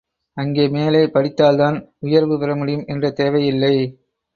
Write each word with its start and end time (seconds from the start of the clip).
அங்கே 0.37 0.67
மேலே 0.67 1.05
படித்தால்தான் 1.05 1.77
உயர்வு 1.99 2.39
பெற 2.39 2.55
முடியும் 2.55 2.85
என்ற 2.87 3.11
தேவை 3.11 3.45
இல்லை. 3.45 3.75